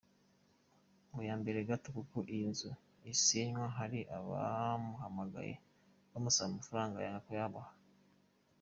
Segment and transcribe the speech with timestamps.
[1.09, 2.69] Ngo mbere gato y’ uko iyi nzu
[3.13, 5.53] isenywa hari abamuhamagaye
[6.11, 7.71] bamusaba amafaranga yanga kuyabaha.